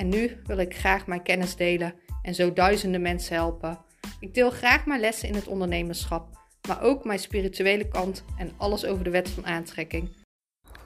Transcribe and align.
en 0.00 0.08
nu 0.08 0.40
wil 0.44 0.58
ik 0.58 0.76
graag 0.76 1.06
mijn 1.06 1.22
kennis 1.22 1.56
delen 1.56 1.94
en 2.22 2.34
zo 2.34 2.52
duizenden 2.52 3.02
mensen 3.02 3.34
helpen. 3.34 3.78
Ik 4.20 4.34
deel 4.34 4.50
graag 4.50 4.86
mijn 4.86 5.00
lessen 5.00 5.28
in 5.28 5.34
het 5.34 5.46
ondernemerschap, 5.46 6.28
maar 6.68 6.82
ook 6.82 7.04
mijn 7.04 7.18
spirituele 7.18 7.88
kant 7.88 8.24
en 8.36 8.52
alles 8.56 8.84
over 8.84 9.04
de 9.04 9.10
wet 9.10 9.30
van 9.30 9.46
aantrekking. 9.46 10.16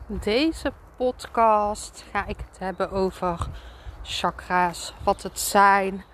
Deze 0.07 0.73
podcast 0.97 2.05
ga 2.11 2.27
ik 2.27 2.37
het 2.49 2.59
hebben 2.59 2.91
over 2.91 3.49
chakra's, 4.03 4.95
wat 5.05 5.23
het 5.23 5.41
zijn, 5.41 6.05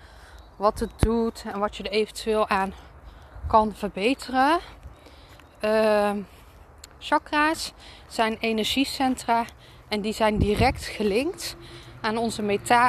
wat 0.55 0.79
het 0.79 0.91
doet 0.99 1.43
en 1.53 1.59
wat 1.59 1.77
je 1.77 1.83
er 1.83 1.91
eventueel 1.91 2.47
aan 2.47 2.73
kan 3.47 3.75
verbeteren. 3.75 4.59
Uh, 5.63 6.11
chakra's 6.99 7.73
zijn 8.07 8.37
energiecentra 8.39 9.45
en 9.89 10.01
die 10.01 10.13
zijn 10.13 10.37
direct 10.37 10.85
gelinkt 10.85 11.55
aan 12.01 12.17
onze 12.17 12.41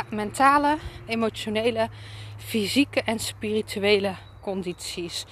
mentale, 0.09 0.79
emotionele, 1.07 1.89
fysieke 2.37 3.03
en 3.03 3.19
spirituele 3.19 4.15
condities. 4.41 5.25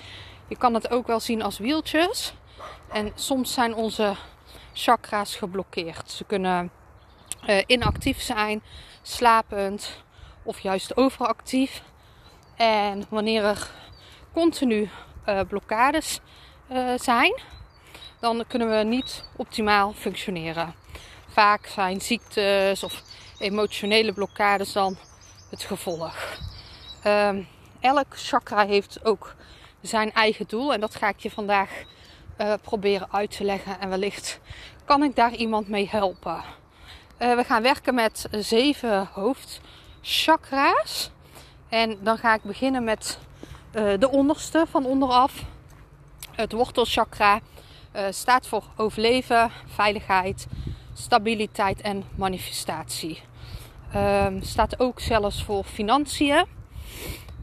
Je 0.48 0.56
kan 0.56 0.74
het 0.74 0.90
ook 0.90 1.06
wel 1.06 1.20
zien 1.20 1.42
als 1.42 1.58
wieltjes. 1.58 2.34
En 2.92 3.12
soms 3.14 3.52
zijn 3.52 3.74
onze 3.74 4.14
chakra's 4.72 5.36
geblokkeerd. 5.36 6.10
Ze 6.10 6.24
kunnen 6.24 6.70
uh, 7.48 7.62
inactief 7.66 8.20
zijn, 8.20 8.62
slapend 9.02 10.02
of 10.42 10.60
juist 10.60 10.96
overactief. 10.96 11.82
En 12.56 13.04
wanneer 13.08 13.44
er 13.44 13.70
continu 14.32 14.88
uh, 15.26 15.40
blokkades 15.48 16.20
uh, 16.72 16.92
zijn, 16.96 17.40
dan 18.20 18.44
kunnen 18.48 18.70
we 18.70 18.84
niet 18.84 19.24
optimaal 19.36 19.92
functioneren. 19.92 20.74
Vaak 21.28 21.66
zijn 21.66 22.00
ziektes 22.00 22.82
of 22.82 23.02
emotionele 23.41 24.12
blokkades 24.12 24.72
dan 24.72 24.96
het 25.50 25.62
gevolg. 25.62 26.38
Um, 27.06 27.48
elk 27.80 28.06
chakra 28.16 28.66
heeft 28.66 29.05
ook 29.05 29.34
zijn 29.80 30.12
eigen 30.12 30.47
doel 30.48 30.72
en 30.72 30.80
dat 30.80 30.94
ga 30.94 31.08
ik 31.08 31.19
je 31.19 31.30
vandaag 31.30 31.70
uh, 32.41 32.52
proberen 32.62 33.08
uit 33.12 33.36
te 33.36 33.44
leggen. 33.44 33.80
En 33.80 33.88
wellicht 33.88 34.41
kan 34.84 35.02
ik 35.02 35.16
daar 35.16 35.34
iemand 35.34 35.69
mee 35.69 35.88
helpen. 35.91 36.42
Uh, 37.19 37.34
we 37.34 37.44
gaan 37.44 37.62
werken 37.62 37.94
met 37.94 38.28
zeven 38.30 39.08
hoofdchakra's. 39.12 41.10
En 41.69 41.98
dan 42.02 42.19
ga 42.19 42.34
ik 42.34 42.42
beginnen 42.42 42.84
met 42.84 43.19
uh, 43.75 43.98
de 43.98 44.10
onderste 44.10 44.66
van 44.70 44.86
onderaf. 44.86 45.32
Het 46.30 46.52
wortelchakra 46.52 47.41
staat 48.10 48.47
voor 48.47 48.64
overleven, 48.77 49.50
veiligheid, 49.66 50.47
stabiliteit 50.94 51.80
en 51.80 52.04
manifestatie. 52.14 53.22
Um, 53.96 54.42
staat 54.42 54.80
ook 54.80 55.00
zelfs 55.00 55.44
voor 55.44 55.64
financiën. 55.64 56.44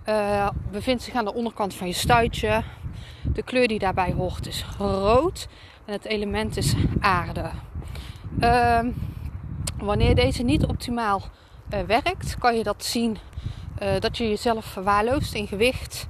Uh, 0.09 0.49
bevindt 0.71 1.03
zich 1.03 1.13
aan 1.13 1.25
de 1.25 1.33
onderkant 1.33 1.73
van 1.73 1.87
je 1.87 1.93
stuitje. 1.93 2.63
De 3.23 3.43
kleur 3.43 3.67
die 3.67 3.79
daarbij 3.79 4.11
hoort 4.11 4.47
is 4.47 4.65
rood. 4.77 5.47
En 5.85 5.93
het 5.93 6.05
element 6.05 6.57
is 6.57 6.73
aarde. 6.99 7.49
Uh, 8.39 8.79
wanneer 9.77 10.15
deze 10.15 10.43
niet 10.43 10.65
optimaal 10.65 11.21
uh, 11.73 11.79
werkt, 11.79 12.37
kan 12.39 12.57
je 12.57 12.63
dat 12.63 12.85
zien 12.85 13.17
uh, 13.81 13.99
dat 13.99 14.17
je 14.17 14.29
jezelf 14.29 14.65
verwaarloost 14.65 15.33
in 15.33 15.47
gewicht. 15.47 16.07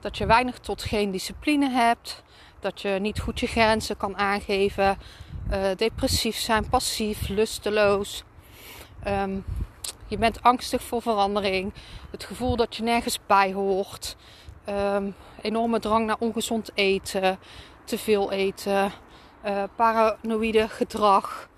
Dat 0.00 0.18
je 0.18 0.26
weinig 0.26 0.58
tot 0.58 0.82
geen 0.82 1.10
discipline 1.10 1.70
hebt. 1.70 2.22
Dat 2.60 2.80
je 2.80 2.98
niet 3.00 3.20
goed 3.20 3.40
je 3.40 3.46
grenzen 3.46 3.96
kan 3.96 4.16
aangeven. 4.16 4.98
depressief 5.76 6.36
zijn, 6.36 6.68
passief, 6.68 7.28
lusteloos. 7.28 8.24
Um, 9.06 9.44
je 10.10 10.18
bent 10.18 10.42
angstig 10.42 10.82
voor 10.82 11.02
verandering. 11.02 11.72
Het 12.10 12.24
gevoel 12.24 12.56
dat 12.56 12.76
je 12.76 12.82
nergens 12.82 13.18
bij 13.26 13.52
hoort. 13.52 14.16
Um, 14.68 15.14
enorme 15.40 15.78
drang 15.78 16.06
naar 16.06 16.16
ongezond 16.18 16.70
eten. 16.74 17.38
Te 17.84 17.98
veel 17.98 18.32
eten. 18.32 18.92
Uh, 19.46 19.62
paranoïde 19.76 20.68
gedrag. 20.68 21.48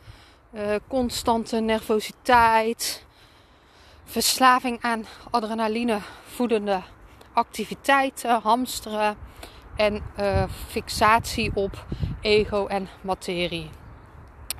Uh, 0.55 0.75
constante 0.89 1.61
nervositeit. 1.61 3.07
Verslaving 4.05 4.83
aan 4.83 5.07
adrenaline 5.31 5.99
voedende 6.25 6.81
activiteiten. 7.33 8.41
Hamsteren. 8.41 9.17
En 9.77 10.03
uh, 10.21 10.45
fixatie 10.69 11.51
op 11.55 11.87
ego 12.21 12.67
en 12.67 12.89
materie. 13.01 13.71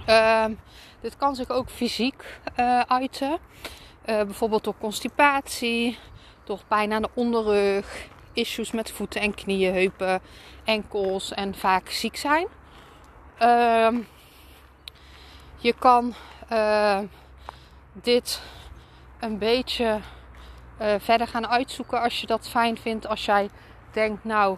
Uh, 0.09 0.45
dit 1.01 1.17
kan 1.17 1.35
zich 1.35 1.51
ook 1.51 1.71
fysiek 1.71 2.41
uiten. 2.87 3.39
Uh, 4.07 4.23
bijvoorbeeld 4.23 4.65
door 4.65 4.75
constipatie, 4.79 5.99
door 6.45 6.61
pijn 6.69 6.93
aan 6.93 7.03
de 7.03 7.11
onderrug, 7.15 8.09
issues 8.33 8.71
met 8.71 8.91
voeten 8.91 9.21
en 9.21 9.35
knieën, 9.35 9.75
heupen, 9.75 10.21
enkels 10.65 11.33
en 11.33 11.55
vaak 11.55 11.89
ziek 11.89 12.17
zijn. 12.17 12.47
Uh, 13.43 13.89
je 15.57 15.73
kan 15.79 16.15
uh, 16.53 16.99
dit 17.93 18.43
een 19.21 19.39
beetje 19.39 20.01
uh, 20.81 20.95
verder 20.99 21.27
gaan 21.27 21.49
uitzoeken 21.49 22.01
als 22.01 22.21
je 22.21 22.27
dat 22.27 22.49
fijn 22.49 22.79
vindt. 22.79 23.07
Als 23.07 23.25
jij 23.25 23.51
denkt, 23.93 24.25
nou, 24.25 24.57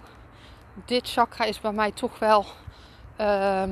dit 0.84 1.10
chakra 1.10 1.44
is 1.44 1.60
bij 1.60 1.72
mij 1.72 1.92
toch 1.92 2.18
wel 2.18 2.46
ehm, 3.16 3.70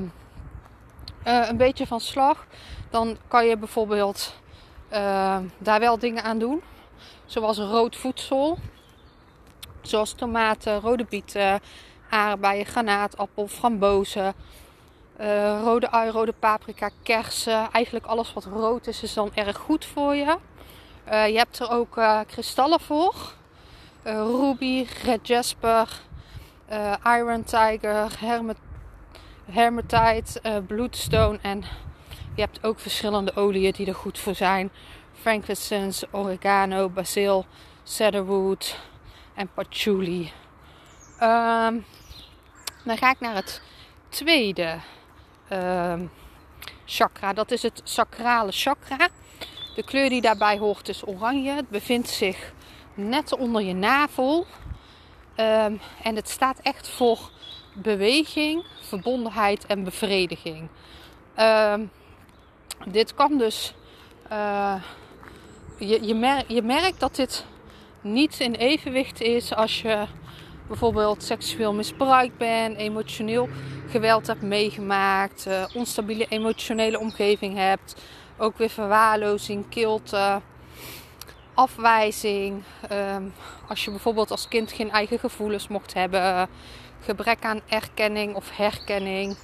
een 1.23 1.57
beetje 1.57 1.87
van 1.87 2.01
slag. 2.01 2.47
Dan 2.91 3.17
kan 3.29 3.47
je 3.47 3.57
bijvoorbeeld 3.57 4.42
uh, 4.93 5.37
daar 5.59 5.81
wel 5.81 5.99
dingen 5.99 6.23
aan 6.23 6.39
doen. 6.39 6.63
Zoals 7.25 7.59
rood 7.59 7.97
voedsel. 7.97 8.59
Zoals 9.83 10.13
tomaten, 10.13 10.81
rode 10.81 11.07
bieten, 11.09 11.61
aardbeien, 12.11 12.67
granaatappel, 12.67 13.47
frambozen. 13.47 14.35
Uh, 15.21 15.61
rode 15.63 15.91
ui, 15.91 16.11
rode 16.11 16.33
paprika, 16.33 16.91
kersen. 17.03 17.71
Eigenlijk 17.73 18.07
alles 18.07 18.33
wat 18.33 18.45
rood 18.45 18.87
is, 18.87 19.03
is 19.03 19.15
dan 19.15 19.31
erg 19.35 19.57
goed 19.57 19.85
voor 19.85 20.15
je. 20.15 20.37
Uh, 21.09 21.29
je 21.29 21.37
hebt 21.37 21.59
er 21.59 21.71
ook 21.71 22.01
kristallen 22.27 22.81
voor. 22.81 23.15
ruby, 24.05 24.87
red 25.05 25.27
jasper, 25.27 26.01
iron 27.05 27.45
tiger, 27.45 28.13
hermet 28.19 28.57
hermetite, 29.45 30.63
bloodstone 30.67 31.39
en 31.43 31.65
je 32.35 32.41
hebt 32.41 32.65
ook 32.65 32.81
verschillende 32.81 33.37
oliën 33.37 33.73
die 33.73 33.87
er 33.87 33.95
goed 33.95 34.19
voor 34.19 34.35
zijn. 34.35 34.71
Frankincense, 35.15 36.09
oregano, 36.11 36.89
basil, 36.89 37.47
cedarwood 37.83 38.79
en 39.35 39.49
patchouli. 39.55 40.33
Um, 41.21 41.85
dan 42.85 42.97
ga 42.97 43.11
ik 43.11 43.21
naar 43.21 43.35
het 43.35 43.63
tweede 44.09 44.79
um, 45.53 46.11
chakra. 46.85 47.33
Dat 47.33 47.51
is 47.51 47.63
het 47.63 47.81
sacrale 47.85 48.53
chakra. 48.53 49.09
De 49.75 49.83
kleur 49.85 50.09
die 50.09 50.21
daarbij 50.21 50.59
hoort 50.59 50.89
is 50.89 51.07
oranje. 51.07 51.51
Het 51.51 51.69
bevindt 51.69 52.09
zich 52.09 52.53
net 52.95 53.33
onder 53.33 53.63
je 53.63 53.75
navel. 53.75 54.47
Um, 55.37 55.81
en 56.03 56.17
het 56.17 56.29
staat 56.29 56.59
echt 56.63 56.89
voor 56.89 57.31
beweging, 57.75 58.65
verbondenheid 58.81 59.67
en 59.67 59.85
bevrediging. 59.85 60.69
Um, 61.39 61.91
dit 62.87 63.15
kan 63.15 63.39
dus. 63.39 63.75
Uh, 64.33 64.75
je, 65.79 66.07
je, 66.07 66.45
je 66.47 66.63
merkt 66.63 67.01
dat 67.01 67.17
dit 67.17 67.45
niet 68.01 68.41
in 68.41 68.55
evenwicht 68.55 69.21
is 69.21 69.55
als 69.55 69.83
je 69.83 70.07
bijvoorbeeld 70.69 71.23
seksueel 71.23 71.75
misbruikt 71.75 72.37
bent, 72.37 72.77
emotioneel 72.77 73.49
geweld 73.89 74.27
hebt 74.27 74.43
meegemaakt, 74.43 75.47
uh, 75.49 75.65
onstabiele 75.75 76.27
emotionele 76.29 76.99
omgeving 76.99 77.57
hebt, 77.57 77.95
ook 78.39 78.59
weer 78.59 78.71
verwaarlozing, 78.71 79.69
kilte, 79.69 80.41
afwijzing. 81.55 82.63
Um, 82.93 83.33
als 83.69 83.85
je 83.85 83.91
bijvoorbeeld 83.91 84.31
als 84.31 84.49
kind 84.49 84.73
geen 84.73 84.91
eigen 84.91 85.19
gevoelens 85.19 85.69
mocht 85.69 85.95
hebben, 85.95 86.49
gebrek 87.01 87.45
aan 87.45 87.61
erkenning 87.69 88.35
of 88.35 88.57
herkenning. 88.57 89.37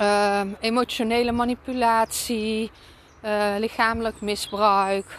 Um, 0.00 0.56
emotionele 0.60 1.32
manipulatie, 1.32 2.70
uh, 3.24 3.54
lichamelijk 3.58 4.20
misbruik, 4.20 5.18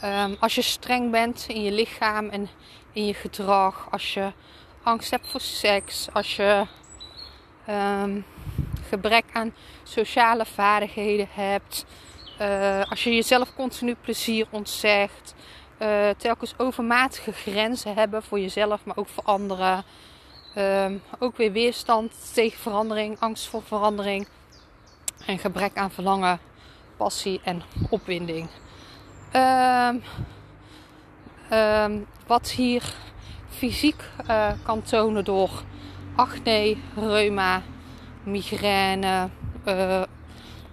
Ehm, 0.00 0.34
als 0.40 0.54
je 0.54 0.62
streng 0.62 1.10
bent 1.10 1.44
in 1.48 1.62
je 1.62 1.72
lichaam 1.72 2.28
en 2.28 2.48
in 2.92 3.06
je 3.06 3.14
gedrag, 3.14 3.88
als 3.90 4.14
je 4.14 4.32
angst 4.82 5.10
hebt 5.10 5.26
voor 5.26 5.40
seks, 5.40 6.08
als 6.12 6.36
je 6.36 6.66
ehm, 7.66 8.20
gebrek 8.88 9.24
aan 9.32 9.54
sociale 9.82 10.44
vaardigheden 10.44 11.28
hebt, 11.30 11.84
uh, 12.40 12.90
als 12.90 13.04
je 13.04 13.14
jezelf 13.14 13.54
continu 13.54 13.94
plezier 14.00 14.46
ontzegt, 14.50 15.34
uh, 15.78 16.08
telkens 16.16 16.54
overmatige 16.56 17.32
grenzen 17.32 17.94
hebben 17.94 18.22
voor 18.22 18.40
jezelf, 18.40 18.84
maar 18.84 18.96
ook 18.96 19.08
voor 19.08 19.24
anderen. 19.24 19.84
Um, 20.58 21.02
ook 21.18 21.36
weer 21.36 21.52
weerstand 21.52 22.12
tegen 22.34 22.58
verandering, 22.58 23.20
angst 23.20 23.46
voor 23.46 23.62
verandering 23.62 24.26
en 25.26 25.38
gebrek 25.38 25.76
aan 25.76 25.90
verlangen, 25.90 26.38
passie 26.96 27.40
en 27.44 27.62
opwinding. 27.90 28.48
Um, 29.32 30.02
um, 31.52 32.06
wat 32.26 32.50
hier 32.50 32.94
fysiek 33.48 34.02
uh, 34.28 34.52
kan 34.62 34.82
tonen 34.82 35.24
door 35.24 35.50
acne, 36.14 36.76
reuma, 36.94 37.62
migraine, 38.22 39.28
uh, 39.64 40.02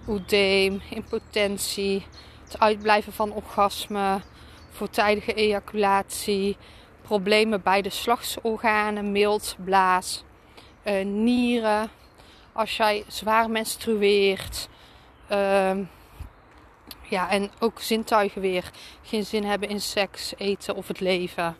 oedeem, 0.08 0.80
impotentie, 0.90 2.06
het 2.44 2.60
uitblijven 2.60 3.12
van 3.12 3.32
orgasme, 3.32 4.20
voortijdige 4.70 5.34
ejaculatie, 5.34 6.56
problemen 7.04 7.62
bij 7.62 7.82
de 7.82 7.90
slagsorganen, 7.90 9.12
mild, 9.12 9.56
blaas, 9.64 10.24
uh, 10.84 11.04
nieren, 11.04 11.90
als 12.52 12.76
jij 12.76 13.04
zwaar 13.08 13.50
menstrueert. 13.50 14.68
Uh, 15.30 15.78
ja, 17.02 17.30
en 17.30 17.50
ook 17.60 17.80
zintuigen 17.80 18.40
weer 18.40 18.70
geen 19.02 19.24
zin 19.24 19.44
hebben 19.44 19.68
in 19.68 19.80
seks, 19.80 20.34
eten 20.36 20.74
of 20.74 20.88
het 20.88 21.00
leven. 21.00 21.56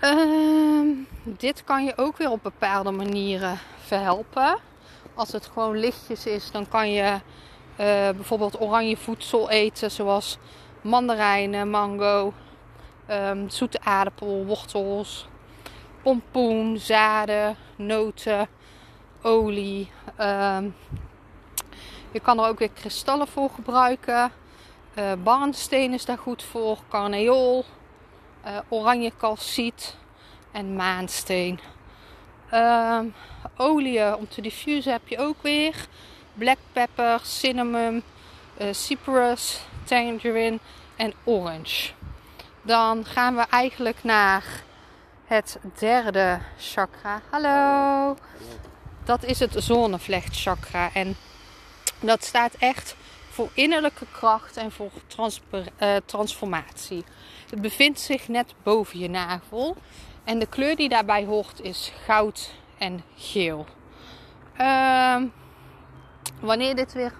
Uh, 0.00 0.96
dit 1.22 1.64
kan 1.64 1.84
je 1.84 1.92
ook 1.96 2.16
weer 2.16 2.30
op 2.30 2.42
bepaalde 2.42 2.90
manieren 2.90 3.58
verhelpen. 3.84 4.58
Als 5.14 5.32
het 5.32 5.46
gewoon 5.52 5.78
lichtjes 5.78 6.26
is, 6.26 6.50
dan 6.50 6.68
kan 6.68 6.92
je 6.92 7.02
uh, 7.12 7.18
bijvoorbeeld 8.10 8.60
oranje 8.60 8.96
voedsel 8.96 9.50
eten, 9.50 9.90
zoals 9.90 10.38
mandarijnen, 10.82 11.70
mango, 11.70 12.32
um, 13.10 13.50
zoete 13.50 13.80
aardappel, 13.80 14.44
wortels, 14.46 15.28
pompoen, 16.02 16.78
zaden, 16.78 17.56
noten, 17.76 18.48
olie. 19.22 19.90
Um, 20.20 20.74
je 22.10 22.20
kan 22.20 22.38
er 22.38 22.48
ook 22.48 22.58
weer 22.58 22.70
kristallen 22.70 23.28
voor 23.28 23.50
gebruiken. 23.50 24.32
Uh, 24.98 25.12
barnsteen 25.22 25.92
is 25.92 26.04
daar 26.04 26.18
goed 26.18 26.42
voor, 26.42 26.78
carneol, 26.88 27.64
uh, 28.46 28.58
oranje 28.68 29.12
calciet 29.18 29.96
en 30.52 30.76
maansteen. 30.76 31.60
Um, 32.54 33.14
olie 33.56 34.16
om 34.16 34.28
te 34.28 34.40
diffusen 34.40 34.92
heb 34.92 35.08
je 35.08 35.18
ook 35.18 35.42
weer. 35.42 35.86
Black 36.34 36.58
pepper, 36.72 37.20
cinnamon, 37.22 38.02
uh, 38.60 38.72
cypress, 38.72 39.60
tangerine 39.84 40.58
en 40.96 41.12
orange. 41.24 41.92
Dan 42.62 43.04
gaan 43.04 43.36
we 43.36 43.42
eigenlijk 43.50 44.04
naar 44.04 44.44
het 45.24 45.58
derde 45.78 46.38
chakra. 46.58 47.20
Hallo. 47.30 48.16
Dat 49.04 49.24
is 49.24 49.40
het 49.40 49.54
zonnevlechtchakra. 49.56 50.92
En 50.92 51.16
dat 52.00 52.24
staat 52.24 52.54
echt 52.54 52.96
voor 53.30 53.48
innerlijke 53.52 54.06
kracht 54.12 54.56
en 54.56 54.72
voor 54.72 54.90
uh, 55.52 55.96
transformatie. 56.04 57.04
Het 57.50 57.60
bevindt 57.60 58.00
zich 58.00 58.28
net 58.28 58.54
boven 58.62 58.98
je 58.98 59.08
navel. 59.08 59.76
En 60.24 60.38
de 60.38 60.46
kleur 60.46 60.76
die 60.76 60.88
daarbij 60.88 61.24
hoort 61.24 61.60
is 61.60 61.92
goud 62.04 62.50
en 62.78 63.04
geel. 63.16 63.66
Uh, 64.60 65.22
wanneer 66.40 66.74
dit 66.74 66.92
weer 66.92 67.12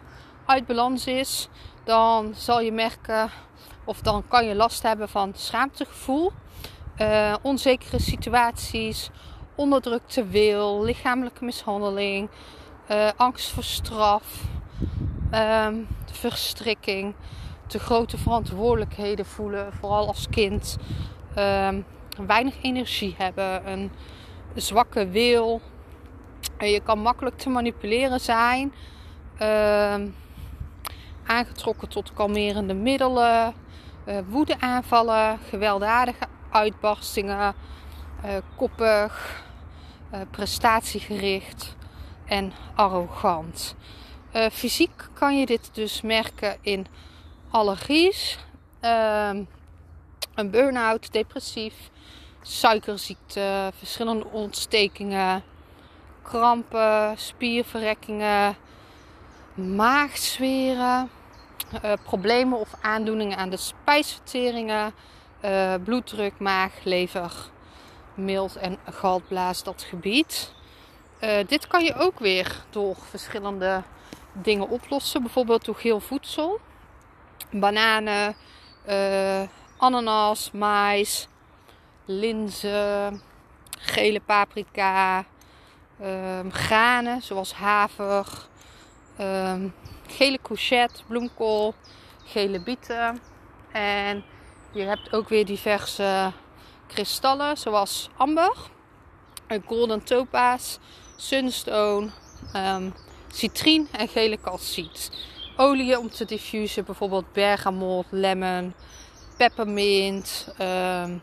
uit 0.45 0.67
balans 0.67 1.07
is, 1.07 1.49
dan 1.85 2.35
zal 2.35 2.61
je 2.61 2.73
merken 2.73 3.31
of 3.91 4.01
dan 4.01 4.25
kan 4.29 4.47
je 4.47 4.55
last 4.55 4.83
hebben 4.83 5.09
van 5.09 5.33
schaamtegevoel, 5.35 6.33
uh, 6.99 7.35
onzekere 7.43 8.01
situaties, 8.01 9.11
onderdrukte 9.55 10.27
wil, 10.27 10.83
lichamelijke 10.83 11.45
mishandeling, 11.45 12.29
uh, 12.91 13.09
angst 13.17 13.51
voor 13.51 13.63
straf, 13.63 14.43
um, 15.35 15.87
verstrikking, 16.13 17.15
te 17.67 17.79
grote 17.79 18.19
verantwoordelijkheden 18.19 19.27
voelen, 19.27 19.73
vooral 19.73 20.07
als 20.07 20.29
kind, 20.29 20.77
um, 21.39 21.85
weinig 22.27 22.63
energie 22.63 23.15
hebben, 23.19 23.71
een 23.71 23.91
zwakke 24.55 25.09
wil. 25.09 25.61
je 26.59 26.81
kan 26.85 26.99
makkelijk 26.99 27.39
te 27.39 27.49
manipuleren 27.49 28.21
zijn. 28.21 28.73
Uh, 29.43 29.95
aangetrokken 31.27 31.89
tot 31.89 32.13
kalmerende 32.13 32.75
middelen, 32.75 33.55
woedeaanvallen, 34.29 35.39
gewelddadige 35.49 36.27
uitbarstingen, 36.51 37.55
uh, 38.25 38.31
koppig, 38.57 39.43
uh, 40.15 40.21
prestatiegericht 40.31 41.77
en 42.25 42.53
arrogant. 42.75 43.75
fysiek 44.53 45.09
kan 45.13 45.39
je 45.39 45.47
dit 45.47 45.71
dus 45.73 46.01
merken 46.01 46.57
in 46.61 46.87
allergies, 47.51 48.39
ehm, 48.81 49.43
een 50.35 50.51
burn-out, 50.51 51.13
depressief, 51.13 51.75
suikerziekte, 52.43 53.73
verschillende 53.79 54.27
ontstekingen, 54.27 55.43
krampen, 56.23 57.19
spierverrekkingen, 57.19 58.57
maagzweren, 59.55 61.11
uh, 61.85 61.93
problemen 62.03 62.59
of 62.59 62.75
aandoeningen 62.81 63.37
aan 63.37 63.51
de 63.51 63.57
spijsverteringen, 63.57 64.93
uh, 65.45 65.75
bloeddruk, 65.85 66.39
maag, 66.39 66.73
lever, 66.85 67.33
mild 68.15 68.57
en 68.57 68.79
galblaas, 68.85 69.63
dat 69.63 69.83
gebied. 69.83 70.55
Uh, 71.21 71.31
dit 71.47 71.67
kan 71.67 71.85
je 71.85 71.95
ook 71.95 72.19
weer 72.19 72.65
door 72.71 72.97
verschillende 73.09 73.83
dingen 74.33 74.69
oplossen, 74.69 75.23
bijvoorbeeld 75.23 75.65
door 75.65 75.75
geel 75.75 76.01
voedsel, 76.01 76.61
bananen, 77.51 78.37
ananas, 79.77 80.51
mais, 80.51 81.29
linzen, 82.05 83.23
gele 83.79 84.21
paprika, 84.21 85.25
um, 86.03 86.53
granen 86.53 87.23
zoals 87.23 87.53
haver, 87.53 88.27
um, 89.21 89.75
gele 90.11 90.39
courgette, 90.43 91.03
bloemkool, 91.07 91.75
gele 92.25 92.61
bieten. 92.61 93.21
En 93.73 94.25
je 94.73 94.83
hebt 94.83 95.13
ook 95.13 95.29
weer 95.29 95.45
diverse 95.45 96.33
kristallen 96.87 97.57
zoals 97.57 98.09
amber, 98.17 98.57
golden 99.67 100.05
topaz, 100.05 100.79
sunstone, 101.17 102.11
um, 102.57 102.95
citrien 103.33 103.89
en 103.93 104.09
gele 104.09 104.41
calciet. 104.41 105.11
Olie 105.57 105.99
om 105.99 106.11
te 106.11 106.25
diffusen, 106.25 106.85
bijvoorbeeld 106.85 107.33
bergamot, 107.33 108.07
lemon, 108.11 108.75
peppermint, 109.37 110.55
um, 110.61 111.23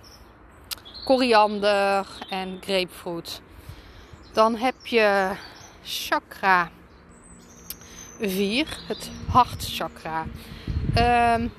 koriander 1.06 2.08
en 2.30 2.58
grapefruit. 2.62 3.42
Dan 4.34 4.56
heb 4.56 4.86
je 4.86 5.32
chakra 5.84 6.72
4, 8.20 8.78
het 8.88 9.12
hartchakra. 9.28 10.26
Um, 11.36 11.52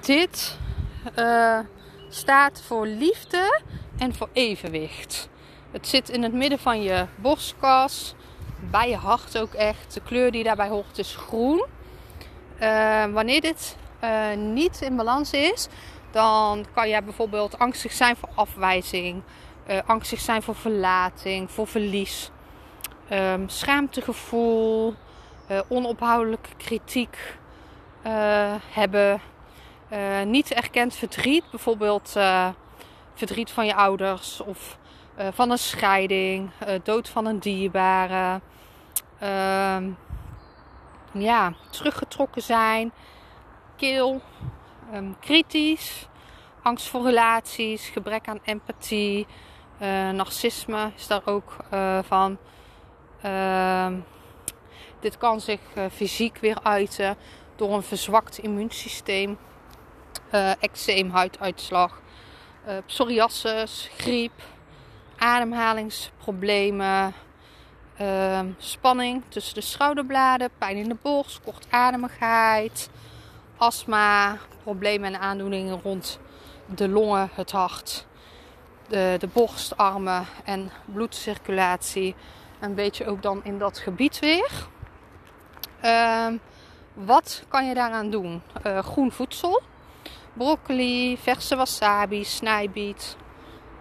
dit 0.00 0.58
uh, 1.18 1.58
staat 2.08 2.62
voor 2.66 2.86
liefde 2.86 3.60
en 3.98 4.14
voor 4.14 4.28
evenwicht. 4.32 5.28
Het 5.70 5.88
zit 5.88 6.08
in 6.08 6.22
het 6.22 6.32
midden 6.32 6.58
van 6.58 6.82
je 6.82 7.06
borstkas, 7.16 8.14
bij 8.70 8.88
je 8.88 8.96
hart 8.96 9.38
ook 9.38 9.54
echt. 9.54 9.94
De 9.94 10.00
kleur 10.00 10.30
die 10.30 10.44
daarbij 10.44 10.68
hoort 10.68 10.98
is 10.98 11.16
groen. 11.16 11.64
Uh, 12.62 13.04
wanneer 13.04 13.40
dit 13.40 13.76
uh, 14.04 14.34
niet 14.36 14.80
in 14.80 14.96
balans 14.96 15.30
is, 15.30 15.68
dan 16.10 16.66
kan 16.74 16.88
jij 16.88 17.04
bijvoorbeeld 17.04 17.58
angstig 17.58 17.92
zijn 17.92 18.16
voor 18.16 18.28
afwijzing, 18.34 19.22
uh, 19.70 19.78
angstig 19.86 20.20
zijn 20.20 20.42
voor 20.42 20.54
verlating, 20.54 21.50
voor 21.50 21.66
verlies, 21.66 22.30
um, 23.12 23.48
schaamtegevoel, 23.48 24.94
uh, 25.50 25.60
onophoudelijke 25.68 26.54
kritiek 26.56 27.38
uh, 28.06 28.54
hebben, 28.70 29.20
niet 30.24 30.52
erkend 30.52 30.94
verdriet, 30.94 31.44
bijvoorbeeld 31.50 32.16
verdriet 33.14 33.50
van 33.50 33.66
je 33.66 33.74
ouders 33.74 34.40
of 34.40 34.78
van 35.32 35.50
een 35.50 35.58
scheiding, 35.58 36.50
dood 36.82 37.08
van 37.08 37.26
een 37.26 37.38
dierbare, 37.38 38.40
ehm, 39.18 39.90
ja, 41.12 41.52
teruggetrokken 41.70 42.42
zijn 42.42 42.92
keel, 43.76 44.20
ehm, 44.92 45.10
kritisch, 45.20 46.08
angst 46.62 46.88
voor 46.88 47.04
relaties, 47.04 47.88
gebrek 47.88 48.28
aan 48.28 48.40
empathie, 48.44 49.26
narcisme 50.12 50.92
is 50.96 51.06
daar 51.06 51.22
ook 51.24 51.56
van. 52.06 52.38
Ehm, 53.24 53.94
dit 55.00 55.18
kan 55.18 55.40
zich 55.40 55.60
uh, 55.74 55.84
fysiek 55.92 56.38
weer 56.38 56.58
uiten 56.62 57.16
door 57.56 57.74
een 57.74 57.82
verzwakt 57.82 58.38
immuunsysteem, 58.38 59.38
eczeem, 60.60 61.10
huiduitslag, 61.10 62.00
psoriasis, 62.86 63.90
griep, 63.96 64.32
ademhalingsproblemen, 65.18 67.12
ehm, 67.96 68.46
spanning 68.58 69.22
tussen 69.28 69.54
de 69.54 69.60
schouderbladen, 69.60 70.50
pijn 70.58 70.76
in 70.76 70.88
de 70.88 70.96
borst, 71.02 71.40
kortademigheid, 71.44 72.90
astma, 73.56 74.38
problemen 74.62 75.14
en 75.14 75.20
aandoeningen 75.20 75.80
rond 75.82 76.18
de 76.66 76.88
longen, 76.88 77.30
het 77.34 77.50
hart, 77.50 78.06
de, 78.88 79.16
de 79.18 79.26
borstarmen 79.26 80.26
en 80.44 80.70
bloedcirculatie. 80.84 82.14
Een 82.64 82.74
beetje 82.74 83.06
ook 83.06 83.22
dan 83.22 83.40
in 83.44 83.58
dat 83.58 83.78
gebied 83.78 84.18
weer. 84.18 84.50
Ehm, 85.80 86.36
wat 86.94 87.44
kan 87.48 87.66
je 87.66 87.74
daaraan 87.74 88.10
doen? 88.10 88.42
Uh, 88.66 88.78
groen 88.78 89.12
voedsel. 89.12 89.62
Broccoli, 90.32 91.18
verse 91.18 91.56
wasabi, 91.56 92.24
snijbiet, 92.24 93.16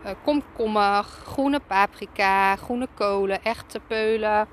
uh, 0.06 0.12
komkommer, 0.24 1.04
groene 1.04 1.60
paprika, 1.60 2.56
groene 2.56 2.88
kolen, 2.94 3.40
peulen, 3.88 4.48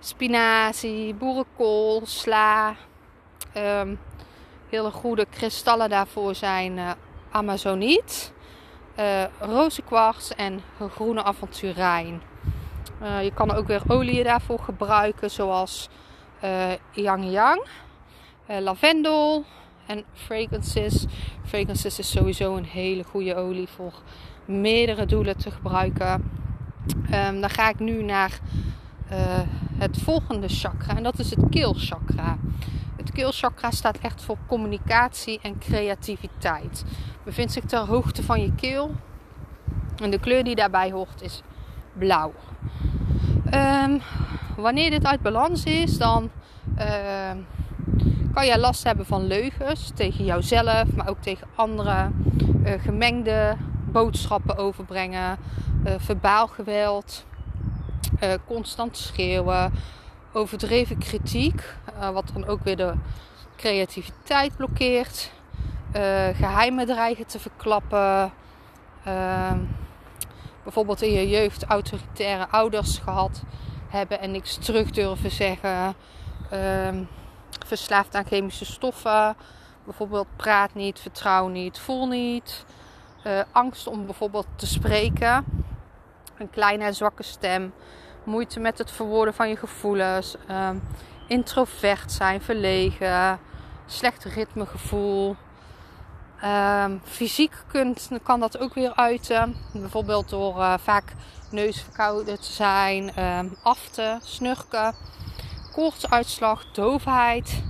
spinazie, 0.00 1.14
boerenkool, 1.14 2.06
sla. 2.06 2.74
Um, 3.56 4.00
hele 4.68 4.90
goede 4.90 5.26
kristallen 5.30 5.88
daarvoor 5.88 6.34
zijn 6.34 6.76
uh, 6.76 6.90
amazoniet, 7.30 8.32
uh, 8.98 9.24
rozenkwarts 9.38 10.34
en 10.34 10.62
groene 10.94 11.22
avonturijn. 11.22 12.22
Uh, 13.02 13.24
je 13.24 13.32
kan 13.34 13.52
ook 13.52 13.66
weer 13.66 13.82
olie 13.86 14.24
daarvoor 14.24 14.58
gebruiken, 14.58 15.30
zoals 15.30 15.88
uh, 16.44 16.72
yang 16.92 17.30
yang, 17.30 17.66
lavendel 18.46 19.44
en 19.86 20.04
fragrances. 20.12 21.06
Fragrances 21.44 21.98
is 21.98 22.10
sowieso 22.10 22.56
een 22.56 22.64
hele 22.64 23.04
goede 23.04 23.34
olie 23.34 23.68
voor 23.68 23.92
meerdere 24.44 25.06
doelen 25.06 25.36
te 25.36 25.50
gebruiken. 25.50 26.30
Um, 27.12 27.40
dan 27.40 27.50
ga 27.50 27.68
ik 27.68 27.78
nu 27.78 28.02
naar 28.02 28.38
het 29.78 29.98
volgende 30.02 30.48
chakra 30.48 30.96
en 30.96 31.02
dat 31.02 31.18
is 31.18 31.30
het 31.30 31.44
keelchakra. 31.50 32.38
Het 32.96 33.12
keelchakra 33.12 33.70
staat 33.70 33.98
echt 33.98 34.22
voor 34.22 34.36
communicatie 34.46 35.38
en 35.42 35.58
creativiteit. 35.58 36.84
Bevindt 37.24 37.52
zich 37.52 37.64
ter 37.64 37.78
hoogte 37.78 38.22
van 38.22 38.40
je 38.40 38.54
keel. 38.54 38.90
En 40.02 40.10
de 40.10 40.18
kleur 40.18 40.44
die 40.44 40.54
daarbij 40.54 40.90
hoort 40.90 41.22
is 41.22 41.42
blauw. 41.92 42.32
Um, 43.54 44.02
wanneer 44.56 44.90
dit 44.90 45.06
uit 45.06 45.20
balans 45.20 45.64
is, 45.64 45.98
dan 45.98 46.30
uh, 46.78 47.30
kan 48.34 48.46
je 48.46 48.58
last 48.58 48.84
hebben 48.84 49.06
van 49.06 49.26
leugens 49.26 49.90
tegen 49.94 50.24
jouzelf, 50.24 50.92
maar 50.96 51.08
ook 51.08 51.22
tegen 51.22 51.46
anderen. 51.54 52.24
Uh, 52.64 52.72
gemengde 52.82 53.56
boodschappen 53.92 54.56
overbrengen, 54.56 55.38
uh, 55.86 55.92
verbaal 55.96 56.46
geweld, 56.46 57.24
uh, 58.22 58.32
constant 58.46 58.96
schreeuwen, 58.96 59.72
overdreven 60.32 60.98
kritiek, 60.98 61.74
wat 62.12 62.30
dan 62.32 62.46
ook 62.46 62.64
weer 62.64 62.76
de 62.76 62.92
creativiteit 63.56 64.56
blokkeert. 64.56 65.32
Geheimen 66.32 66.86
dreigen 66.86 67.26
te 67.26 67.38
verklappen. 67.38 68.32
Bijvoorbeeld 70.68 71.02
in 71.02 71.12
je 71.12 71.28
jeugd 71.28 71.64
autoritaire 71.64 72.48
ouders 72.48 72.98
gehad 72.98 73.42
hebben 73.88 74.20
en 74.20 74.30
niks 74.30 74.56
terug 74.56 74.90
durven 74.90 75.30
zeggen. 75.30 75.94
Ehm, 76.50 77.04
verslaafd 77.66 78.14
aan 78.14 78.26
chemische 78.26 78.64
stoffen. 78.64 79.36
Bijvoorbeeld 79.84 80.26
praat 80.36 80.74
niet, 80.74 80.98
vertrouw 81.00 81.48
niet, 81.48 81.78
voel 81.78 82.06
niet. 82.06 82.64
Uh, 83.26 83.40
angst 83.52 83.86
om 83.86 84.04
bijvoorbeeld 84.06 84.46
te 84.56 84.66
spreken. 84.66 85.44
Een 86.38 86.50
kleine 86.50 86.92
zwakke 86.92 87.22
stem 87.22 87.72
moeite 88.24 88.60
met 88.60 88.78
het 88.78 88.90
verwoorden 88.90 89.34
van 89.34 89.48
je 89.48 89.56
gevoelens, 89.56 90.36
um, 90.50 90.82
introvert 91.28 92.12
zijn, 92.12 92.42
verlegen, 92.42 93.40
slecht 93.86 94.24
ritmegevoel. 94.24 95.36
Um, 96.44 97.00
fysiek 97.04 97.52
kunt, 97.66 98.10
kan 98.22 98.40
dat 98.40 98.58
ook 98.58 98.74
weer 98.74 98.94
uiten. 98.94 99.56
Bijvoorbeeld 99.72 100.28
door 100.28 100.58
uh, 100.58 100.74
vaak 100.78 101.14
neusverkouden 101.50 102.40
te 102.40 102.52
zijn, 102.52 103.24
um, 103.24 103.56
afte, 103.62 104.18
snurken, 104.22 104.94
koortsuitslag, 105.72 106.64
doofheid, 106.72 107.62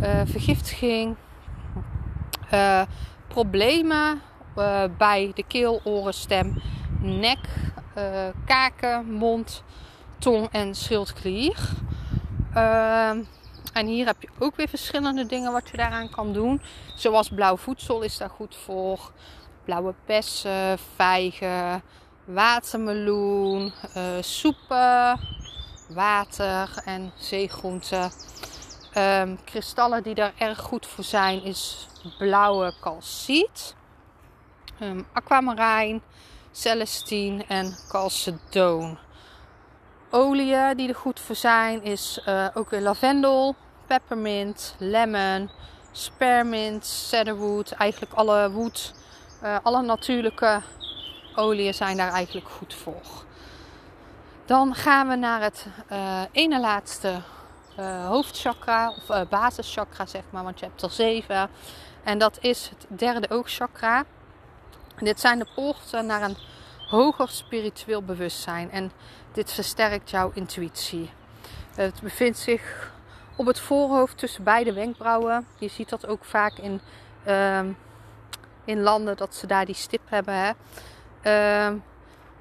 uh, 0.00 0.20
vergiftiging, 0.24 1.16
uh, 2.52 2.82
problemen 3.28 4.20
bij 4.98 5.32
de 5.34 5.44
keel, 5.46 5.80
oren, 5.84 6.14
stem, 6.14 6.62
nek, 7.00 7.38
kaken, 8.44 9.12
mond, 9.12 9.62
tong 10.18 10.48
en 10.50 10.74
schildklier. 10.74 11.58
En 13.72 13.86
hier 13.86 14.06
heb 14.06 14.22
je 14.22 14.28
ook 14.38 14.56
weer 14.56 14.68
verschillende 14.68 15.26
dingen 15.26 15.52
wat 15.52 15.68
je 15.70 15.76
daaraan 15.76 16.10
kan 16.10 16.32
doen. 16.32 16.62
Zoals 16.96 17.28
blauw 17.28 17.56
voedsel 17.56 18.02
is 18.02 18.16
daar 18.16 18.30
goed 18.30 18.56
voor. 18.56 19.12
Blauwe 19.64 19.94
bessen, 20.06 20.78
vijgen, 20.96 21.82
watermeloen, 22.24 23.72
uh, 23.96 24.02
soepen, 24.20 25.20
water 25.88 26.82
en 26.84 27.12
zeegroenten. 27.16 28.10
Um, 28.96 29.38
kristallen 29.44 30.02
die 30.02 30.14
daar 30.14 30.32
erg 30.38 30.58
goed 30.58 30.86
voor 30.86 31.04
zijn 31.04 31.42
is 31.42 31.88
blauwe 32.18 32.74
calciet, 32.80 33.74
um, 34.80 35.06
aquamarijn, 35.12 36.02
celestine 36.50 37.44
en 37.48 37.76
calcedoon 37.88 38.98
oliën 40.10 40.76
die 40.76 40.88
er 40.88 40.94
goed 40.94 41.20
voor 41.20 41.36
zijn 41.36 41.82
is 41.82 42.20
uh, 42.28 42.46
ook 42.54 42.70
weer 42.70 42.80
lavendel, 42.80 43.54
peppermint, 43.86 44.74
lemon, 44.78 45.50
spearmint, 45.92 46.86
cedarwood. 46.86 47.70
Eigenlijk 47.70 48.12
alle 48.12 48.50
wood, 48.50 48.92
uh, 49.42 49.56
alle 49.62 49.82
natuurlijke 49.82 50.60
oliën 51.34 51.74
zijn 51.74 51.96
daar 51.96 52.12
eigenlijk 52.12 52.48
goed 52.48 52.74
voor. 52.74 53.24
Dan 54.44 54.74
gaan 54.74 55.08
we 55.08 55.14
naar 55.14 55.42
het 55.42 55.66
uh, 55.92 56.20
ene 56.32 56.60
laatste 56.60 57.20
hoofdchakra 58.06 58.90
of 58.90 59.28
basischakra 59.28 60.06
zeg 60.06 60.22
maar, 60.30 60.42
want 60.42 60.58
je 60.58 60.66
hebt 60.66 60.82
er 60.82 60.90
zeven. 60.90 61.50
En 62.04 62.18
dat 62.18 62.38
is 62.40 62.68
het 62.68 62.98
derde 62.98 63.30
oogchakra. 63.30 64.04
Dit 64.98 65.20
zijn 65.20 65.38
de 65.38 65.46
poorten 65.54 66.06
naar 66.06 66.22
een 66.22 66.36
hoger 66.90 67.28
spiritueel 67.28 68.02
bewustzijn. 68.02 68.70
En 68.70 68.92
dit 69.32 69.52
versterkt 69.52 70.10
jouw 70.10 70.30
intuïtie. 70.34 71.10
Het 71.74 72.00
bevindt 72.02 72.38
zich 72.38 72.92
op 73.36 73.46
het 73.46 73.60
voorhoofd 73.60 74.18
tussen 74.18 74.44
beide 74.44 74.72
wenkbrauwen. 74.72 75.46
Je 75.58 75.68
ziet 75.68 75.88
dat 75.88 76.06
ook 76.06 76.24
vaak 76.24 76.58
in, 76.58 76.80
uh, 77.26 77.60
in 78.64 78.80
landen 78.80 79.16
dat 79.16 79.34
ze 79.34 79.46
daar 79.46 79.66
die 79.66 79.74
stip 79.74 80.02
hebben. 80.04 80.34
Hè. 80.34 80.50
Uh, 81.70 81.76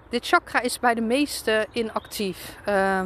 dit 0.09 0.27
chakra 0.27 0.61
is 0.61 0.79
bij 0.79 0.93
de 0.93 1.01
meesten 1.01 1.65
inactief. 1.71 2.55
Uh, 2.67 2.99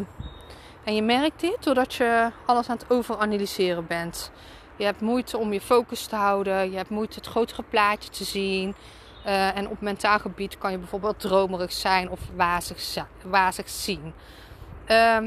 en 0.83 0.95
je 0.95 1.01
merkt 1.01 1.39
dit 1.39 1.63
doordat 1.63 1.93
je 1.93 2.31
alles 2.45 2.69
aan 2.69 2.77
het 2.77 2.89
overanalyseren 2.89 3.87
bent. 3.87 4.31
Je 4.75 4.83
hebt 4.83 5.01
moeite 5.01 5.37
om 5.37 5.53
je 5.53 5.61
focus 5.61 6.05
te 6.05 6.15
houden. 6.15 6.71
Je 6.71 6.77
hebt 6.77 6.89
moeite 6.89 7.15
het 7.15 7.27
grotere 7.27 7.63
plaatje 7.69 8.09
te 8.09 8.23
zien. 8.23 8.75
Uh, 9.25 9.57
en 9.57 9.69
op 9.69 9.81
mentaal 9.81 10.19
gebied 10.19 10.57
kan 10.57 10.71
je 10.71 10.77
bijvoorbeeld 10.77 11.19
dromerig 11.19 11.71
zijn 11.71 12.09
of 12.09 12.19
wazig, 12.35 13.05
wazig 13.23 13.69
zien. 13.69 14.13
Uh, 14.87 15.17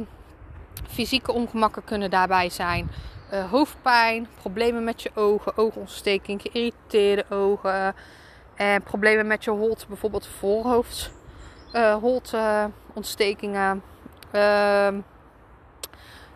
fysieke 0.89 1.33
ongemakken 1.33 1.85
kunnen 1.85 2.11
daarbij 2.11 2.51
zijn 2.51 2.91
uh, 3.33 3.51
hoofdpijn, 3.51 4.29
problemen 4.41 4.85
met 4.85 5.03
je 5.03 5.11
ogen, 5.15 5.57
oogontsteking, 5.57 6.43
geïrriteerde 6.43 7.25
ogen 7.31 7.95
en 8.55 8.83
problemen 8.83 9.27
met 9.27 9.45
je 9.45 9.51
holt, 9.51 9.87
bijvoorbeeld 9.89 10.27
voorhoofd, 10.27 11.11
uh, 11.73 11.95
holtontstekingen. 11.95 13.83
Ehm, 14.31 15.01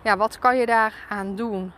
ja, 0.03 0.17
wat 0.17 0.39
kan 0.39 0.57
je 0.57 0.67
daaraan 0.67 1.37
doen? 1.37 1.73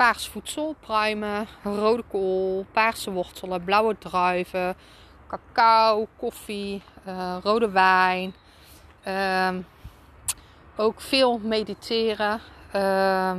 Ehm, 0.00 0.08
paars 0.08 0.28
voedsel, 0.28 0.74
pruimen, 0.80 1.46
rode 1.62 2.04
kool, 2.08 2.66
paarse 2.72 3.10
wortelen, 3.10 3.64
blauwe 3.64 3.98
druiven, 3.98 4.76
cacao, 5.28 6.06
koffie, 6.16 6.82
uh, 7.06 7.36
rode 7.42 7.70
wijn. 7.70 8.34
Uh, 9.06 9.56
ook 10.76 11.00
veel 11.00 11.38
mediteren. 11.38 12.40
Uh, 12.76 13.32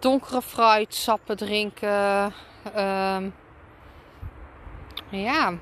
donkere 0.00 0.42
fruitsappen 0.42 1.36
drinken. 1.36 2.32
Ehm, 2.74 3.30
ja. 5.10 5.52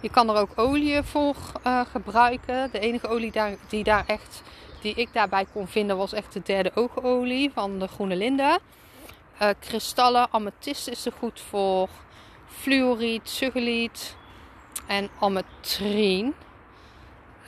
Je 0.00 0.10
kan 0.10 0.28
er 0.28 0.36
ook 0.36 0.52
olie 0.54 1.02
voor 1.02 1.36
uh, 1.66 1.80
gebruiken. 1.90 2.70
De 2.72 2.78
enige 2.78 3.08
olie 3.08 3.32
daar, 3.32 3.54
die, 3.68 3.84
daar 3.84 4.04
echt, 4.06 4.42
die 4.80 4.94
ik 4.94 5.12
daarbij 5.12 5.46
kon 5.52 5.68
vinden 5.68 5.96
was 5.96 6.12
echt 6.12 6.32
de 6.32 6.42
derde 6.42 6.70
oogolie 6.74 7.50
van 7.54 7.78
de 7.78 7.88
groene 7.88 8.16
linde. 8.16 8.60
Uh, 9.42 9.48
kristallen, 9.58 10.28
amethyst 10.30 10.88
is 10.88 11.06
er 11.06 11.12
goed 11.18 11.40
voor. 11.40 11.88
Fluoriet, 12.46 13.28
suggeliet 13.28 14.16
en 14.86 15.08
ametrien. 15.20 16.34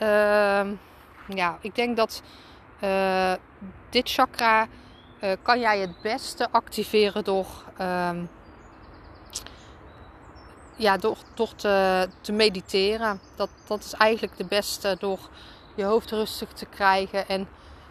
Uh, 0.01 0.67
ja, 1.27 1.57
ik 1.61 1.75
denk 1.75 1.97
dat 1.97 2.21
uh, 2.83 3.33
dit 3.89 4.09
chakra 4.09 4.67
uh, 5.23 5.31
kan 5.41 5.59
jij 5.59 5.79
het 5.79 6.01
beste 6.01 6.47
activeren 6.51 7.23
door, 7.23 7.47
um, 7.81 8.29
ja, 10.75 10.97
door, 10.97 11.17
door 11.33 11.55
te, 11.55 12.07
te 12.21 12.31
mediteren. 12.31 13.19
Dat, 13.35 13.49
dat 13.67 13.79
is 13.79 13.93
eigenlijk 13.93 14.37
de 14.37 14.45
beste 14.45 14.95
door 14.99 15.19
je 15.75 15.83
hoofd 15.83 16.11
rustig 16.11 16.49
te 16.49 16.65
krijgen 16.65 17.27
en 17.27 17.47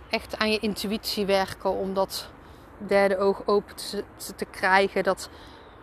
echt 0.09 0.39
aan 0.39 0.51
je 0.51 0.59
intuïtie 0.59 1.27
werken 1.27 1.71
om 1.71 1.95
dat 1.95 2.29
derde 2.77 3.19
oog 3.19 3.43
open 3.47 3.77
te, 3.77 4.05
te 4.37 4.45
krijgen, 4.45 5.03
dat 5.03 5.31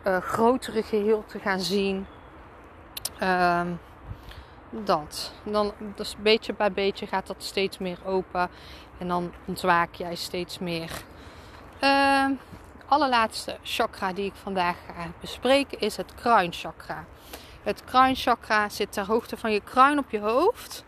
uh, 0.07 0.17
grotere 0.17 0.83
geheel 0.83 1.23
te 1.27 1.39
gaan 1.39 1.59
zien. 1.59 2.07
Uh, 3.21 3.61
dat. 4.69 5.33
Dan, 5.43 5.73
dus 5.95 6.15
beetje 6.19 6.53
bij 6.53 6.71
beetje 6.71 7.07
gaat 7.07 7.27
dat 7.27 7.43
steeds 7.43 7.77
meer 7.77 7.97
open. 8.05 8.49
En 8.97 9.07
dan 9.07 9.33
ontwaak 9.45 9.95
jij 9.95 10.15
steeds 10.15 10.59
meer. 10.59 10.91
Uh, 11.83 12.25
allerlaatste 12.87 13.57
chakra 13.63 14.13
die 14.13 14.25
ik 14.25 14.35
vandaag 14.35 14.75
ga 14.85 15.11
bespreken 15.19 15.79
is 15.79 15.97
het 15.97 16.13
kruinchakra. 16.15 17.05
Het 17.63 17.83
kruinchakra 17.83 18.69
zit 18.69 18.91
ter 18.91 19.05
hoogte 19.05 19.37
van 19.37 19.51
je 19.51 19.61
kruin 19.61 19.97
op 19.97 20.09
je 20.09 20.19
hoofd. 20.19 20.85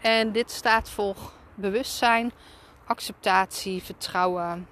En 0.00 0.32
dit 0.32 0.50
staat 0.50 0.90
voor 0.90 1.16
bewustzijn, 1.54 2.32
acceptatie, 2.84 3.82
vertrouwen, 3.82 4.68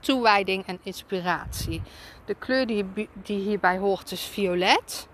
toewijding 0.00 0.66
en 0.66 0.78
inspiratie. 0.82 1.82
De 2.24 2.34
kleur 2.34 2.66
die, 2.66 3.08
die 3.12 3.38
hierbij 3.38 3.78
hoort 3.78 4.10
is 4.10 4.22
violet. 4.22 5.08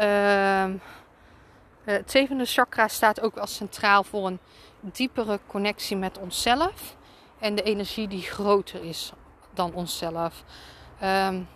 Uh, 0.00 0.70
het 1.84 2.10
zevende 2.10 2.44
chakra 2.44 2.88
staat 2.88 3.20
ook 3.20 3.36
als 3.36 3.54
centraal 3.54 4.04
voor 4.04 4.26
een 4.26 4.40
diepere 4.80 5.40
connectie 5.46 5.96
met 5.96 6.18
onszelf 6.18 6.96
en 7.38 7.54
de 7.54 7.62
energie 7.62 8.08
die 8.08 8.22
groter 8.22 8.84
is 8.84 9.12
dan 9.54 9.74
onszelf. 9.74 10.44
Um, 11.04 11.48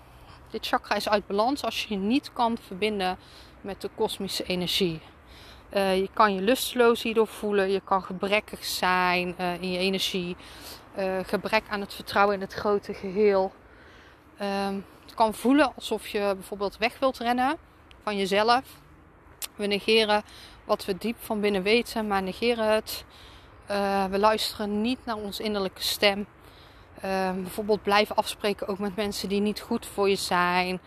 dit 0.51 0.67
chakra 0.67 0.95
is 0.95 1.09
uit 1.09 1.27
balans 1.27 1.65
als 1.65 1.83
je 1.83 1.95
je 1.95 2.01
niet 2.01 2.33
kan 2.33 2.59
verbinden 2.67 3.19
met 3.61 3.81
de 3.81 3.91
kosmische 3.95 4.45
energie. 4.45 5.01
Uh, 5.75 5.97
je 5.97 6.09
kan 6.13 6.35
je 6.35 6.41
lusteloos 6.41 7.03
hierdoor 7.03 7.27
voelen, 7.27 7.71
je 7.71 7.81
kan 7.85 8.03
gebrekkig 8.03 8.65
zijn 8.65 9.35
uh, 9.41 9.63
in 9.63 9.71
je 9.71 9.79
energie, 9.79 10.37
uh, 10.99 11.19
gebrek 11.23 11.63
aan 11.69 11.81
het 11.81 11.95
vertrouwen 11.95 12.35
in 12.35 12.41
het 12.41 12.53
grote 12.53 12.95
geheel. 12.95 13.53
Um, 14.41 14.85
het 15.03 15.15
kan 15.15 15.35
voelen 15.35 15.73
alsof 15.75 16.09
je 16.09 16.33
bijvoorbeeld 16.35 16.79
weg 16.79 16.99
wilt 16.99 17.19
rennen 17.19 17.57
van 18.03 18.17
jezelf. 18.17 18.63
We 19.57 19.67
negeren 19.67 20.23
wat 20.65 20.85
we 20.85 20.99
diep 20.99 21.17
van 21.19 21.41
binnen 21.41 21.63
weten, 21.63 22.07
maar 22.07 22.23
negeren 22.23 22.67
het. 22.73 23.05
We 24.11 24.19
luisteren 24.19 24.81
niet 24.81 24.99
naar 25.05 25.17
onze 25.17 25.43
innerlijke 25.43 25.83
stem. 25.83 26.27
Uh, 27.05 27.33
bijvoorbeeld 27.33 27.83
blijven 27.83 28.17
afspreken 28.17 28.69
ook 28.69 28.79
met 28.79 28.97
mensen 28.97 29.29
die 29.29 29.41
niet 29.41 29.61
goed 29.61 29.87
voor 29.87 30.09
je 30.09 30.17
zijn. 30.17 30.81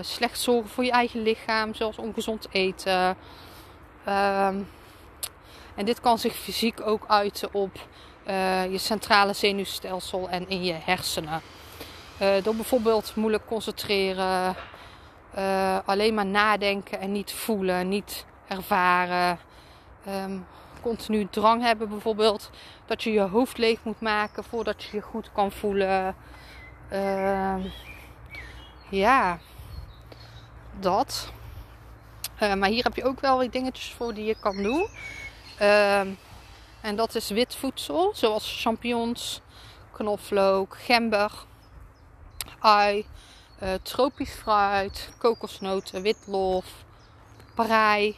Slecht 0.00 0.40
zorgen 0.40 0.70
voor 0.70 0.84
je 0.84 0.90
eigen 0.90 1.22
lichaam, 1.22 1.74
zoals 1.74 1.98
ongezond 1.98 2.46
eten. 2.50 3.16
Ehm, 4.08 4.56
en 5.74 5.84
dit 5.84 6.00
kan 6.00 6.18
zich 6.18 6.34
fysiek 6.34 6.80
ook 6.86 7.04
uiten 7.06 7.54
op 7.54 7.78
je 8.70 8.78
centrale 8.78 9.32
zenuwstelsel 9.32 10.28
en 10.28 10.48
in 10.48 10.64
je 10.64 10.72
hersenen. 10.72 11.40
door 12.42 12.54
bijvoorbeeld 12.54 13.16
moeilijk 13.16 13.46
concentreren, 13.46 14.56
alleen 15.84 16.14
maar 16.14 16.26
nadenken 16.26 17.00
en 17.00 17.12
niet 17.12 17.32
voelen, 17.32 17.88
niet 17.88 18.24
ervaren. 18.48 19.38
Um, 20.08 20.46
continu 20.80 21.28
drang 21.30 21.62
hebben 21.62 21.88
bijvoorbeeld 21.88 22.50
dat 22.86 23.02
je 23.02 23.12
je 23.12 23.20
hoofd 23.20 23.58
leeg 23.58 23.78
moet 23.82 24.00
maken 24.00 24.44
voordat 24.44 24.82
je 24.82 24.96
je 24.96 25.02
goed 25.02 25.30
kan 25.32 25.52
voelen. 25.52 26.14
Uh, 26.92 27.54
ja, 28.88 29.38
dat. 30.80 31.32
Uh, 32.42 32.54
maar 32.54 32.68
hier 32.68 32.82
heb 32.82 32.96
je 32.96 33.04
ook 33.04 33.20
wel 33.20 33.38
weer 33.38 33.50
dingetjes 33.50 33.92
voor 33.96 34.14
die 34.14 34.24
je 34.24 34.36
kan 34.40 34.62
doen. 34.62 34.88
Uh, 35.60 36.00
en 36.80 36.96
dat 36.96 37.14
is 37.14 37.30
wit 37.30 37.54
voedsel, 37.54 38.10
zoals 38.14 38.60
champignons, 38.62 39.40
knoflook, 39.92 40.76
gember, 40.78 41.32
ui, 42.60 43.06
uh, 43.62 43.74
tropisch 43.82 44.30
fruit, 44.30 45.08
kokosnoten, 45.18 46.02
witlof, 46.02 46.66
prei. 47.54 48.16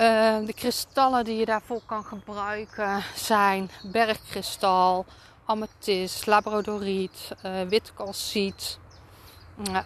Uh, 0.00 0.46
de 0.46 0.52
kristallen 0.54 1.24
die 1.24 1.36
je 1.36 1.44
daarvoor 1.44 1.80
kan 1.86 2.04
gebruiken 2.04 3.02
zijn 3.14 3.70
bergkristal, 3.82 5.06
amethyst, 5.44 6.26
labradoriet, 6.26 7.30
uh, 7.44 7.62
wit 7.68 7.92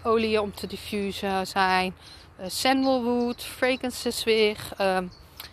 olie 0.02 0.42
om 0.42 0.54
te 0.54 0.66
diffusen 0.66 1.46
zijn 1.46 1.94
sandalwood, 2.46 3.44
fragrances 3.44 4.24
weer, 4.24 4.58
ehm, 4.76 5.06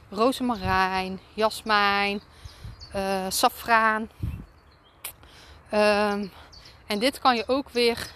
rozemarijn, 0.10 1.20
jasmijn, 1.34 2.22
safraan. 3.30 4.10
Ehm, 5.70 6.28
en 6.88 7.00
dit 7.00 7.20
kan 7.20 7.36
je 7.36 7.44
ook 7.48 7.70
weer 7.70 8.12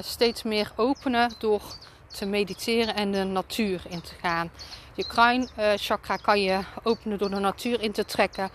steeds 0.00 0.42
meer 0.42 0.72
openen 0.76 1.32
door 1.38 1.62
te 2.06 2.26
mediteren 2.26 2.94
en 2.94 3.12
de 3.12 3.24
natuur 3.24 3.82
in 3.88 4.00
te 4.00 4.14
gaan. 4.20 4.50
Je 4.94 5.06
kruinchakra 5.06 6.16
kan 6.16 6.42
je 6.42 6.60
openen 6.82 7.18
door 7.18 7.30
de 7.30 7.38
natuur 7.38 7.80
in 7.80 7.92
te 7.92 8.04
trekken 8.04 8.50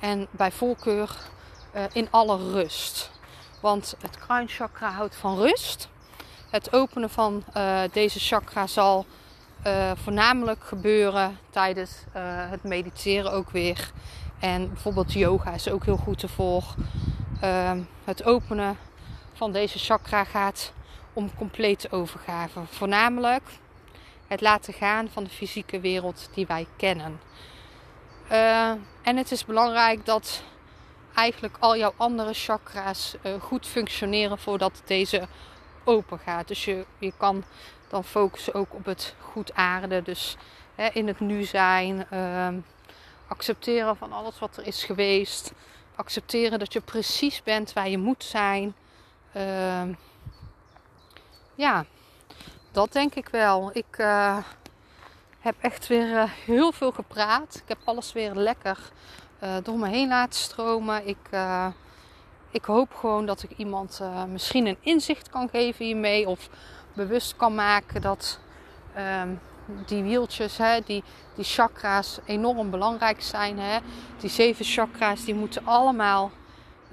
en 0.00 0.26
bij 0.30 0.52
voorkeur 0.52 1.16
uh, 1.74 1.82
in 1.92 2.08
alle 2.10 2.36
rust. 2.52 3.10
Want 3.60 3.94
het 4.00 4.18
kruinchakra 4.18 4.90
houdt 4.90 5.16
van 5.16 5.38
rust. 5.38 5.88
Het 6.50 6.72
openen 6.72 7.10
van 7.10 7.44
uh, 7.56 7.80
deze 7.92 8.18
chakra 8.18 8.66
zal 8.66 9.06
uh, 9.66 9.90
voornamelijk 9.94 10.64
gebeuren 10.64 11.38
tijdens 11.50 11.92
het 12.50 12.62
mediteren 12.62 13.32
ook 13.32 13.50
weer. 13.50 13.90
En 14.38 14.68
bijvoorbeeld 14.68 15.12
yoga 15.12 15.52
is 15.52 15.70
ook 15.70 15.84
heel 15.84 15.96
goed 15.96 16.22
ervoor. 16.22 16.64
Ehm, 17.40 17.80
het 18.04 18.24
openen 18.24 18.76
van 19.32 19.52
deze 19.52 19.78
chakra 19.78 20.24
gaat 20.24 20.72
om 21.12 21.34
complete 21.34 21.90
overgave. 21.90 22.60
Voornamelijk 22.66 23.42
het 24.26 24.40
laten 24.40 24.72
gaan 24.72 25.08
van 25.12 25.24
de 25.24 25.30
fysieke 25.30 25.80
wereld 25.80 26.28
die 26.34 26.46
wij 26.46 26.66
kennen. 26.76 27.20
En 29.02 29.16
het 29.16 29.32
is 29.32 29.44
belangrijk 29.44 30.06
dat 30.06 30.42
eigenlijk 31.14 31.56
al 31.58 31.76
jouw 31.76 31.92
andere 31.96 32.32
chakra's 32.34 33.16
goed 33.40 33.66
functioneren 33.66 34.38
voordat 34.38 34.82
deze 34.84 35.28
open 35.86 36.18
gaat. 36.18 36.48
Dus 36.48 36.64
je, 36.64 36.84
je 36.98 37.12
kan 37.16 37.44
dan 37.88 38.04
focussen 38.04 38.54
ook 38.54 38.74
op 38.74 38.84
het 38.84 39.14
goed 39.20 39.54
aarden. 39.54 40.04
Dus 40.04 40.36
hè, 40.74 40.88
in 40.92 41.06
het 41.06 41.20
nu 41.20 41.44
zijn. 41.44 42.06
Uh, 42.12 42.48
accepteren 43.28 43.96
van 43.96 44.12
alles 44.12 44.38
wat 44.38 44.56
er 44.56 44.66
is 44.66 44.84
geweest. 44.84 45.52
Accepteren 45.94 46.58
dat 46.58 46.72
je 46.72 46.80
precies 46.80 47.42
bent 47.42 47.72
waar 47.72 47.88
je 47.88 47.98
moet 47.98 48.24
zijn. 48.24 48.74
Ehm, 49.32 49.92
ja, 51.54 51.84
dat 52.70 52.92
denk 52.92 53.14
ik 53.14 53.28
wel. 53.28 53.70
Ik 53.72 53.98
uh, 53.98 54.38
heb 55.40 55.54
echt 55.60 55.86
weer 55.86 56.08
uh, 56.08 56.24
heel 56.44 56.72
veel 56.72 56.92
gepraat. 56.92 57.60
Ik 57.62 57.68
heb 57.68 57.78
alles 57.84 58.12
weer 58.12 58.34
lekker 58.34 58.78
uh, 59.42 59.56
door 59.62 59.78
me 59.78 59.88
heen 59.88 60.08
laten 60.08 60.40
stromen. 60.40 61.08
Ik, 61.08 61.30
ik 62.56 62.64
hoop 62.64 62.94
gewoon 62.94 63.26
dat 63.26 63.42
ik 63.42 63.50
iemand 63.56 64.00
misschien 64.28 64.66
een 64.66 64.76
inzicht 64.80 65.28
kan 65.28 65.48
geven 65.48 65.84
hiermee. 65.84 66.28
Of 66.28 66.48
bewust 66.92 67.36
kan 67.36 67.54
maken 67.54 68.00
dat 68.00 68.38
um, 69.22 69.40
die 69.86 70.02
wieltjes, 70.02 70.56
hè, 70.56 70.80
die, 70.80 71.04
die 71.34 71.44
chakra's 71.44 72.18
enorm 72.24 72.70
belangrijk 72.70 73.22
zijn. 73.22 73.58
Hè. 73.58 73.78
Die 74.20 74.30
zeven 74.30 74.64
chakra's 74.64 75.24
die 75.24 75.34
moeten 75.34 75.66
allemaal 75.66 76.30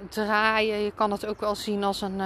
draaien. 0.10 0.80
Je 0.80 0.92
kan 0.92 1.12
het 1.12 1.26
ook 1.26 1.40
wel 1.40 1.56
zien 1.56 1.84
als 1.84 2.02
een 2.02 2.22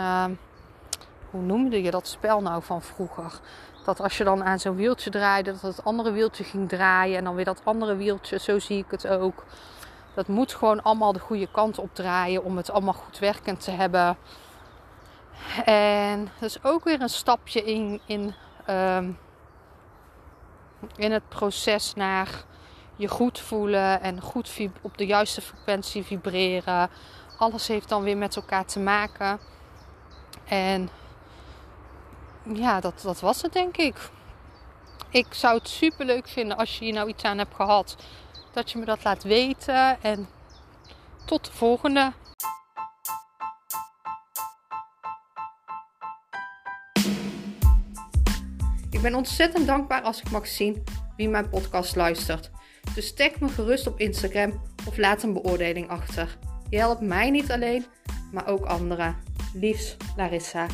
hoe 1.30 1.41
noemde 1.41 1.82
je 1.82 1.91
dat 1.91 2.08
spel 2.08 2.41
nou 2.41 2.63
van 2.63 2.82
vroeger? 2.82 3.39
Dat 3.86 4.00
als 4.00 4.17
je 4.17 4.23
dan 4.23 4.43
aan 4.43 4.60
zo'n 4.60 4.76
wieltje 4.76 5.10
draaide, 5.10 5.52
dat 5.52 5.62
het 5.62 5.84
andere 5.84 6.12
wieltje 6.12 6.43
ging 6.43 6.69
draaien 6.69 7.17
en 7.17 7.23
dan 7.23 7.36
weer 7.36 7.45
dat 7.45 7.62
andere 7.63 7.95
wieltje. 7.95 8.39
Zo 8.39 8.60
zie 8.60 8.78
ik 8.78 8.91
het 8.91 9.08
ook. 9.08 9.43
Dat 10.18 10.28
moet 10.28 10.54
gewoon 10.54 10.84
allemaal 10.84 11.14
de 11.14 11.20
goede 11.20 11.48
kant 11.52 11.78
op 11.78 11.96
draaien 11.96 12.44
om 12.44 12.58
het 12.58 12.72
allemaal 12.72 12.94
goed 12.94 13.20
werkend 13.20 13.64
te 13.64 13.72
hebben. 13.72 14.18
En 15.66 16.32
dat 16.40 16.50
is 16.50 16.64
ook 16.64 16.84
weer 16.84 17.02
een 17.02 17.10
stapje 17.10 17.64
in, 17.64 18.02
in, 18.06 18.34
ehm, 18.66 19.12
in 20.96 21.12
het 21.12 21.30
proces 21.30 21.94
naar 21.94 22.44
je 22.96 23.08
goed 23.08 23.40
voelen 23.40 24.02
en 24.02 24.22
goed 24.22 24.60
op 24.82 24.98
de 24.98 25.06
juiste 25.06 25.42
frequentie 25.42 26.04
vibreren. 26.04 26.90
Alles 27.38 27.68
heeft 27.68 27.90
dan 27.90 28.04
weer 28.04 28.18
met 28.18 28.36
elkaar 28.36 28.66
te 28.66 28.80
maken. 28.80 29.40
En 30.46 30.90
ja, 32.54 32.80
dat, 32.80 33.02
dat 33.02 33.20
was 33.20 33.42
het 33.42 33.54
denk 33.54 33.78
ik. 33.78 34.10
Ik 35.10 35.28
zou 35.30 35.58
het 35.58 35.68
super 35.68 36.06
leuk 36.06 36.28
vinden 36.28 36.58
als 36.58 36.78
je 36.78 36.86
hier 36.86 36.94
nou 36.94 37.08
iets 37.08 37.24
aan 37.24 37.38
hebt 37.38 37.56
gehad. 37.56 37.96
Dat 38.58 38.72
je 38.72 38.78
me 38.78 38.86
dat 38.86 39.04
laat 39.04 39.24
weten. 39.24 40.02
En 40.02 40.28
tot 41.26 41.46
de 41.46 41.52
volgende. 41.52 42.13
Ik 48.89 49.02
ben 49.02 49.15
ontzettend 49.15 49.67
dankbaar 49.67 50.02
als 50.02 50.20
ik 50.22 50.32
mag 50.32 50.48
zien 50.48 50.84
wie 51.17 51.30
mijn 51.30 51.50
podcast 51.50 51.96
luistert. 51.96 52.52
Dus 52.96 53.13
tag 53.13 53.39
me 53.39 53.48
gerust 53.48 53.88
op 53.88 54.00
Instagram 54.00 54.62
of 54.88 54.98
laat 54.98 55.24
een 55.24 55.34
beoordeling 55.34 55.89
achter. 55.89 56.38
Je 56.70 56.78
helpt 56.78 57.02
mij 57.02 57.30
niet 57.30 57.52
alleen, 57.52 57.86
maar 58.32 58.48
ook 58.48 58.65
anderen. 58.65 59.15
Liefs, 59.54 59.98
Larissa. 60.15 60.67